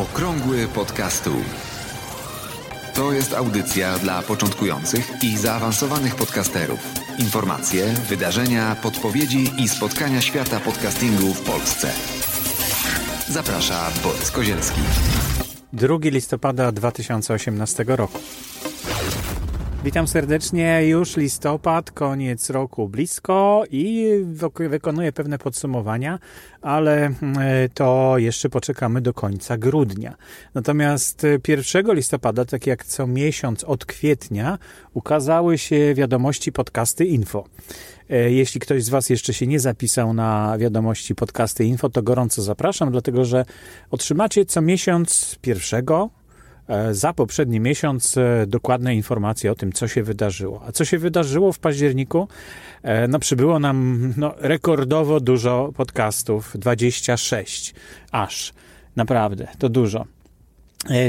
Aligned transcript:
Okrągły 0.00 0.68
podcastu. 0.68 1.30
To 2.94 3.12
jest 3.12 3.34
audycja 3.34 3.98
dla 3.98 4.22
początkujących 4.22 5.10
i 5.22 5.36
zaawansowanych 5.38 6.14
podcasterów. 6.14 6.80
Informacje, 7.18 7.84
wydarzenia, 8.08 8.76
podpowiedzi 8.82 9.50
i 9.58 9.68
spotkania 9.68 10.20
świata 10.20 10.60
podcastingu 10.60 11.34
w 11.34 11.40
Polsce. 11.40 11.92
Zaprasza 13.28 13.90
Borys 14.02 14.30
Kozielski. 14.30 14.80
2 15.72 15.98
listopada 16.02 16.72
2018 16.72 17.84
roku. 17.86 18.18
Witam 19.84 20.06
serdecznie. 20.06 20.86
Już 20.86 21.16
listopad, 21.16 21.90
koniec 21.90 22.50
roku 22.50 22.88
blisko 22.88 23.64
i 23.70 24.08
wykonuję 24.68 25.12
pewne 25.12 25.38
podsumowania, 25.38 26.18
ale 26.62 27.06
mm, 27.06 27.38
to 27.74 28.14
jeszcze 28.18 28.48
poczekamy 28.48 29.00
do 29.00 29.14
końca 29.14 29.58
grudnia. 29.58 30.16
Natomiast 30.54 31.26
1 31.48 31.94
listopada, 31.94 32.44
tak 32.44 32.66
jak 32.66 32.84
co 32.84 33.06
miesiąc 33.06 33.64
od 33.64 33.84
kwietnia, 33.84 34.58
ukazały 34.94 35.58
się 35.58 35.94
wiadomości 35.94 36.52
podcasty 36.52 37.04
info. 37.04 37.44
E, 38.10 38.30
jeśli 38.30 38.60
ktoś 38.60 38.84
z 38.84 38.88
Was 38.88 39.10
jeszcze 39.10 39.34
się 39.34 39.46
nie 39.46 39.60
zapisał 39.60 40.14
na 40.14 40.58
wiadomości 40.58 41.14
podcasty 41.14 41.64
info, 41.64 41.90
to 41.90 42.02
gorąco 42.02 42.42
zapraszam, 42.42 42.90
dlatego 42.90 43.24
że 43.24 43.44
otrzymacie 43.90 44.44
co 44.44 44.60
miesiąc 44.60 45.38
pierwszego 45.42 46.10
E, 46.19 46.19
za 46.92 47.12
poprzedni 47.12 47.60
miesiąc 47.60 48.16
e, 48.16 48.46
dokładne 48.46 48.94
informacje 48.94 49.52
o 49.52 49.54
tym, 49.54 49.72
co 49.72 49.88
się 49.88 50.02
wydarzyło. 50.02 50.62
A 50.66 50.72
co 50.72 50.84
się 50.84 50.98
wydarzyło 50.98 51.52
w 51.52 51.58
październiku? 51.58 52.28
E, 52.82 53.08
no, 53.08 53.18
przybyło 53.18 53.58
nam 53.58 54.14
no, 54.16 54.34
rekordowo 54.38 55.20
dużo 55.20 55.72
podcastów 55.76 56.52
26 56.54 57.74
aż. 58.12 58.52
Naprawdę, 58.96 59.48
to 59.58 59.68
dużo. 59.68 60.04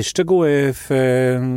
Szczegóły 0.02 0.74
w, 0.74 0.90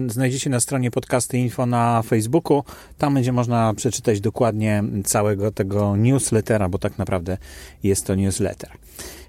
znajdziecie 0.06 0.50
na 0.50 0.60
stronie 0.60 0.90
podcasty 0.90 1.38
info 1.38 1.66
na 1.66 2.02
Facebooku. 2.02 2.64
Tam 2.98 3.14
będzie 3.14 3.32
można 3.32 3.74
przeczytać 3.74 4.20
dokładnie 4.20 4.84
całego 5.04 5.52
tego 5.52 5.96
newslettera, 5.96 6.68
bo 6.68 6.78
tak 6.78 6.98
naprawdę 6.98 7.38
jest 7.82 8.06
to 8.06 8.14
newsletter. 8.14 8.70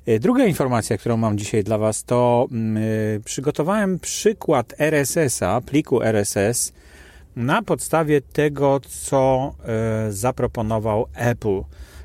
E, 0.05 0.19
druga 0.19 0.45
informacja, 0.45 0.97
którą 0.97 1.17
mam 1.17 1.37
dzisiaj 1.37 1.63
dla 1.63 1.77
Was, 1.77 2.03
to 2.03 2.47
mm, 2.51 2.83
e, 2.83 3.19
przygotowałem 3.19 3.99
przykład 3.99 4.73
RSS-a, 4.77 5.61
pliku 5.61 6.01
RSS, 6.03 6.73
na 7.35 7.61
podstawie 7.61 8.21
tego, 8.21 8.79
co 8.79 9.55
e, 9.65 10.11
zaproponował 10.11 11.05
Apple. 11.15 11.61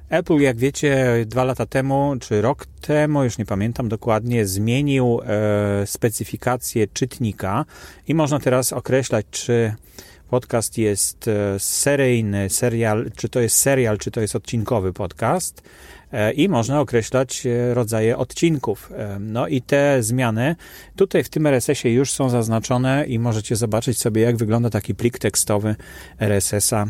Apple, 0.09 0.39
jak 0.39 0.57
wiecie, 0.57 1.07
dwa 1.27 1.45
lata 1.45 1.67
temu, 1.67 2.15
czy 2.21 2.43
rok 2.43 2.67
temu, 2.81 3.25
już 3.25 3.39
nie 3.39 3.45
pamiętam 3.45 3.89
dokładnie, 3.89 4.47
zmienił 4.47 5.21
specyfikację 5.87 6.87
czytnika 6.89 7.65
i 8.09 8.15
można 8.15 8.39
teraz 8.41 8.73
określać, 8.73 9.27
czy 9.31 9.75
podcast 10.31 10.79
jest 10.79 11.31
seryjny, 11.59 12.51
serial, 12.51 13.11
czy 13.17 13.29
to 13.29 13.41
jest 13.41 13.57
serial, 13.57 13.99
czy 13.99 14.11
to 14.11 14.21
jest 14.21 14.37
odcinkowy 14.37 14.93
podcast. 14.93 15.63
E, 16.13 16.33
i 16.33 16.49
można 16.49 16.81
określać 16.81 17.47
e, 17.47 17.75
rodzaje 17.75 18.17
odcinków. 18.17 18.93
E, 18.97 19.19
no 19.21 19.49
i 19.49 19.63
te 19.63 20.03
zmiany 20.03 20.57
tutaj 20.97 21.25
w 21.25 21.29
tym 21.29 21.47
RSS-ie 21.47 21.95
już 21.95 22.13
są 22.13 22.29
zaznaczone 22.29 23.07
i 23.07 23.19
możecie 23.19 23.57
zobaczyć 23.57 23.99
sobie, 23.99 24.23
jak 24.23 24.37
wygląda 24.37 24.71
taki 24.71 24.95
plik 24.95 25.19
tekstowy 25.19 25.77
RSS-a 26.21 26.87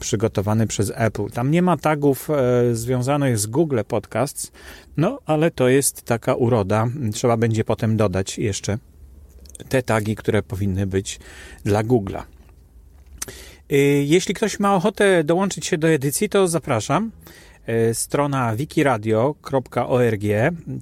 przygotowany 0.00 0.66
przez 0.66 0.92
Apple. 0.94 1.30
Tam 1.30 1.50
nie 1.50 1.62
ma 1.62 1.76
tagów 1.76 2.28
związanych 2.72 3.38
z 3.38 3.46
Google 3.46 3.80
Podcasts, 3.88 4.52
no 4.96 5.18
ale 5.26 5.50
to 5.50 5.68
jest 5.68 6.02
taka 6.02 6.34
uroda. 6.34 6.88
Trzeba 7.12 7.36
będzie 7.36 7.64
potem 7.64 7.96
dodać 7.96 8.38
jeszcze 8.38 8.78
te 9.68 9.82
tagi, 9.82 10.16
które 10.16 10.42
powinny 10.42 10.86
być 10.86 11.20
dla 11.64 11.84
Google'a. 11.84 12.22
Jeśli 14.04 14.34
ktoś 14.34 14.60
ma 14.60 14.74
ochotę 14.74 15.24
dołączyć 15.24 15.66
się 15.66 15.78
do 15.78 15.88
edycji, 15.88 16.28
to 16.28 16.48
zapraszam. 16.48 17.10
E, 17.66 17.94
strona 17.94 18.56
wikiradio.org. 18.56 20.22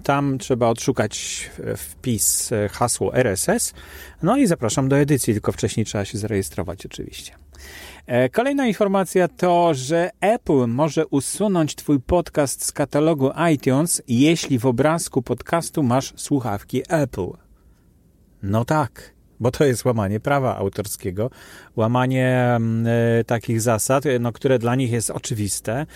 Tam 0.03 0.39
trzeba 0.39 0.69
odszukać 0.69 1.51
wpis 1.77 2.53
e, 2.53 2.69
hasło 2.69 3.15
RSS. 3.15 3.75
No 4.23 4.37
i 4.37 4.47
zapraszam 4.47 4.89
do 4.89 4.99
edycji, 4.99 5.33
tylko 5.33 5.53
wcześniej 5.53 5.87
trzeba 5.87 6.05
się 6.05 6.19
zarejestrować 6.19 6.87
oczywiście. 6.87 7.33
Kolejna 8.33 8.67
informacja 8.67 9.29
to, 9.29 9.75
że 9.75 10.11
Apple 10.21 10.67
może 10.67 11.07
usunąć 11.07 11.75
Twój 11.75 12.01
podcast 12.01 12.65
z 12.65 12.73
katalogu 12.73 13.31
iTunes, 13.55 14.03
jeśli 14.09 14.59
w 14.59 14.67
obrazku 14.67 15.23
podcastu 15.23 15.83
masz 15.83 16.13
słuchawki 16.17 16.83
Apple. 16.89 17.31
No 18.43 18.65
tak 18.65 19.15
bo 19.41 19.51
to 19.51 19.65
jest 19.65 19.85
łamanie 19.85 20.21
prawa 20.21 20.57
autorskiego, 20.57 21.31
łamanie 21.77 22.59
y, 23.21 23.25
takich 23.25 23.61
zasad, 23.61 24.05
no, 24.21 24.33
które 24.33 24.59
dla 24.59 24.75
nich 24.75 24.91
jest 24.91 25.11
oczywiste. 25.11 25.87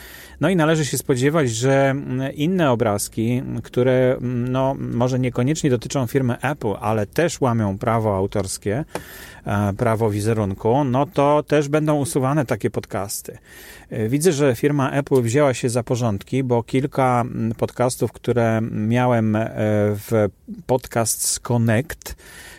No 0.41 0.49
i 0.49 0.57
należy 0.57 0.85
się 0.85 0.99
spodziewać, 0.99 1.51
że 1.51 1.95
inne 2.35 2.71
obrazki, 2.71 3.43
które 3.63 4.17
no, 4.21 4.75
może 4.79 5.19
niekoniecznie 5.19 5.71
dotyczą 5.71 6.07
firmy 6.07 6.41
Apple, 6.41 6.75
ale 6.81 7.07
też 7.07 7.41
łamią 7.41 7.79
prawo 7.79 8.17
autorskie, 8.17 8.85
e, 9.47 9.73
prawo 9.73 10.11
wizerunku, 10.11 10.85
no 10.85 11.07
to 11.07 11.43
też 11.43 11.69
będą 11.69 11.95
usuwane 11.95 12.47
takie 12.47 12.71
podcasty. 12.71 13.39
E, 13.91 14.09
widzę, 14.09 14.33
że 14.33 14.55
firma 14.55 14.91
Apple 14.91 15.23
wzięła 15.23 15.55
się 15.55 15.69
za 15.69 15.83
porządki, 15.83 16.45
bo 16.45 16.63
kilka 16.63 17.25
podcastów, 17.57 18.13
które 18.13 18.61
miałem 18.71 19.39
w 20.09 20.29
Podcasts 20.67 21.41
Connect, 21.41 22.15
E, 22.15 22.54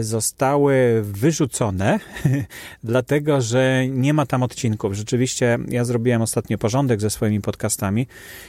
zostały 0.00 1.02
wyrzucone, 1.02 1.98
dlatego 2.84 3.40
że 3.40 3.88
nie 3.88 4.14
ma 4.14 4.26
tam 4.26 4.42
odcinków. 4.42 4.94
Rzeczywiście 4.94 5.58
ja 5.68 5.84
zrobiłem 5.84 6.22
ostatnio 6.22 6.58
porządek 6.58 7.00
ze 7.00 7.10
swoimi 7.10 7.40
podcastami 7.40 8.06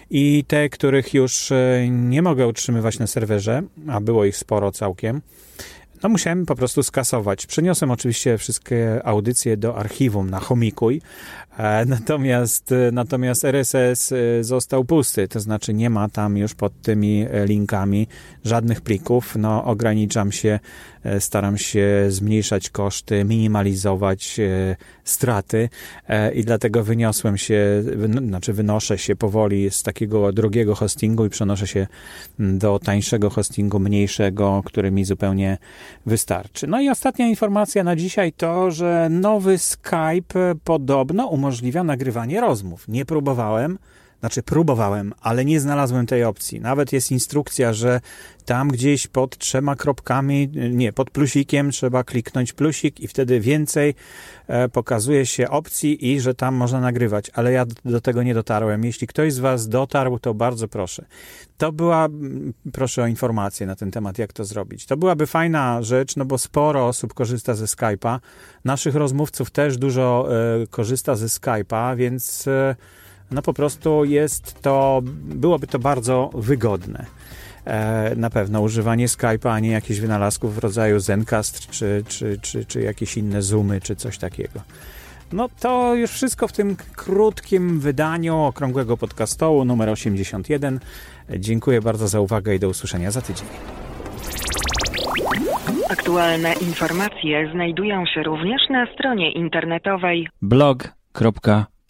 i 0.10 0.44
te, 0.48 0.70
których 0.70 1.14
już 1.14 1.52
e, 1.52 1.88
nie 1.90 2.22
mogę 2.22 2.48
utrzymywać 2.48 3.00
na 3.00 3.08
serwerze, 3.08 3.64
a 3.88 4.02
było 4.02 4.26
ich 4.26 4.38
sporo 4.38 4.72
całkiem, 4.72 5.22
no 6.04 6.10
musiałem 6.10 6.46
po 6.46 6.56
prostu 6.56 6.84
skasować. 6.84 7.46
Przeniosłem 7.46 7.92
oczywiście 7.92 8.38
wszystkie 8.38 9.02
audycje 9.04 9.58
do 9.58 9.78
archiwum 9.78 10.30
na 10.30 10.40
Homikuj, 10.40 11.02
e, 11.58 11.86
natomiast, 11.86 12.74
natomiast 12.92 13.46
RSS 13.46 14.14
został 14.42 14.86
pusty, 14.86 15.28
to 15.28 15.40
znaczy 15.40 15.74
nie 15.74 15.90
ma 15.90 16.10
tam 16.10 16.38
już 16.38 16.54
pod 16.54 16.82
tymi 16.82 17.26
linkami 17.46 18.08
żadnych 18.46 18.82
plików. 18.82 19.36
No 19.36 19.66
ograniczam 19.66 20.32
się 20.32 20.60
E, 21.04 21.22
staram 21.22 21.58
się 21.58 22.06
zmniejszać 22.10 22.70
koszty, 22.70 23.24
minimalizować 23.24 24.40
e, 24.40 24.76
straty 25.04 25.70
e, 26.08 26.34
i 26.34 26.44
dlatego 26.44 26.84
wyniosłem 26.84 27.38
się, 27.38 27.84
znaczy 28.28 28.54
wynoszę 28.54 28.98
się 28.98 29.16
powoli 29.16 29.72
z 29.72 29.84
takiego 29.84 30.32
drogiego 30.32 30.76
hostingu 30.76 31.26
i 31.26 31.30
przenoszę 31.30 31.68
się 31.68 31.88
do 32.40 32.80
tańszego 32.80 33.30
hostingu, 33.30 33.80
mniejszego, 33.80 34.62
który 34.66 34.92
mi 34.92 35.06
zupełnie 35.06 35.58
wystarczy. 36.06 36.68
No 36.68 36.82
i 36.82 36.90
ostatnia 36.90 37.28
informacja 37.28 37.84
na 37.84 37.96
dzisiaj 37.96 38.34
to, 38.34 38.72
że 38.72 39.08
nowy 39.10 39.58
Skype 39.58 40.56
podobno 40.64 41.28
umożliwia 41.28 41.84
nagrywanie 41.84 42.42
rozmów. 42.42 42.88
Nie 42.88 43.06
próbowałem, 43.06 43.78
znaczy 44.22 44.44
próbowałem, 44.44 45.14
ale 45.22 45.46
nie 45.46 45.60
znalazłem 45.60 46.06
tej 46.06 46.24
opcji. 46.24 46.62
Nawet 46.62 46.94
jest 46.94 47.12
instrukcja, 47.12 47.74
że 47.74 48.02
tam 48.46 48.68
gdzieś 48.68 49.08
pod 49.08 49.38
trzema 49.38 49.76
kropkami, 49.76 50.50
nie, 50.72 50.94
pod 50.94 51.10
plusikiem 51.10 51.72
trzeba 51.72 52.04
kliknąć 52.04 52.54
plusik 52.54 53.00
i 53.00 53.08
wtedy 53.08 53.40
więcej 53.40 53.96
e, 54.48 54.70
pokazuje 54.70 55.26
się 55.26 55.50
opcji 55.50 56.12
i 56.12 56.20
że 56.20 56.34
tam 56.34 56.56
można 56.56 56.80
nagrywać, 56.80 57.32
ale 57.34 57.52
ja 57.52 57.66
do 57.86 58.02
tego 58.02 58.24
nie 58.24 58.34
dotarłem. 58.34 58.84
Jeśli 58.84 59.08
ktoś 59.08 59.34
z 59.34 59.40
Was 59.40 59.68
dotarł, 59.68 60.20
to 60.20 60.34
bardzo 60.34 60.68
proszę. 60.68 61.06
To 61.58 61.72
była, 61.72 62.08
proszę 62.74 63.04
o 63.04 63.08
informację 63.08 63.68
na 63.68 63.76
ten 63.76 63.92
temat, 63.92 64.18
jak 64.18 64.34
to 64.34 64.46
zrobić. 64.46 64.86
To 64.86 64.98
byłaby 64.98 65.28
fajna 65.28 65.82
rzecz, 65.82 66.16
no 66.16 66.26
bo 66.26 66.38
sporo 66.38 66.88
osób 66.88 67.14
korzysta 67.14 67.54
ze 67.54 67.66
Skype'a. 67.66 68.20
Naszych 68.66 68.96
rozmówców 68.96 69.52
też 69.52 69.78
dużo 69.78 70.28
e, 70.64 70.68
korzysta 70.68 71.16
ze 71.16 71.26
Skype'a, 71.26 71.98
więc 71.98 72.48
e, 72.48 72.76
no 73.32 73.42
po 73.42 73.54
prostu 73.54 74.06
jest 74.06 74.62
to, 74.62 75.02
byłoby 75.24 75.68
to 75.68 75.80
bardzo 75.80 76.30
wygodne. 76.34 77.06
E, 77.66 78.16
na 78.16 78.30
pewno 78.30 78.62
używanie 78.62 79.08
Skype'a, 79.08 79.50
a 79.50 79.60
nie 79.60 79.72
jakichś 79.72 80.00
wynalazków 80.00 80.56
w 80.56 80.58
rodzaju 80.58 81.00
Zencast, 81.00 81.70
czy, 81.70 82.04
czy, 82.08 82.38
czy, 82.42 82.66
czy 82.66 82.82
jakieś 82.82 83.18
inne 83.18 83.42
Zoomy, 83.42 83.82
czy 83.82 83.96
coś 83.96 84.18
takiego. 84.18 84.60
No 85.34 85.50
to 85.60 85.96
już 85.96 86.12
wszystko 86.12 86.48
w 86.48 86.52
tym 86.52 86.76
krótkim 86.96 87.80
wydaniu 87.80 88.38
okrągłego 88.38 88.98
podcastołu 88.98 89.66
numer 89.66 89.90
81. 89.90 90.80
Dziękuję 91.38 91.82
bardzo 91.82 92.08
za 92.08 92.20
uwagę 92.20 92.56
i 92.56 92.60
do 92.60 92.70
usłyszenia 92.70 93.12
za 93.12 93.22
tydzień. 93.22 93.48
Aktualne 95.90 96.54
informacje 96.54 97.52
znajdują 97.54 98.06
się 98.06 98.24
również 98.24 98.62
na 98.70 98.94
stronie 98.94 99.32
internetowej 99.32 100.28